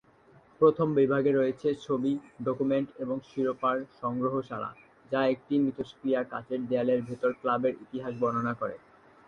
[0.61, 2.11] প্রথম বিভাগে রয়েছে ছবি,
[2.43, 4.69] ডকুমেন্ট এবং শিরোপার সংগ্রহশালা,
[5.11, 8.75] যা একটি মিথষ্ক্রিয় কাচের দেওয়ালের ভেতর ক্লাবের ইতিহাস বর্ণনা করে।